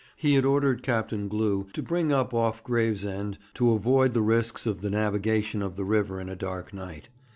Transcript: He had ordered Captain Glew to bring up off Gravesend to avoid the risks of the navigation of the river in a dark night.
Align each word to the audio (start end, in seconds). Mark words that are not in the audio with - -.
He 0.15 0.33
had 0.33 0.45
ordered 0.45 0.81
Captain 0.81 1.27
Glew 1.27 1.67
to 1.73 1.83
bring 1.83 2.11
up 2.11 2.33
off 2.33 2.63
Gravesend 2.63 3.37
to 3.53 3.73
avoid 3.73 4.15
the 4.15 4.23
risks 4.23 4.65
of 4.65 4.81
the 4.81 4.89
navigation 4.89 5.61
of 5.61 5.75
the 5.75 5.85
river 5.85 6.19
in 6.19 6.27
a 6.27 6.35
dark 6.35 6.73
night. 6.73 7.09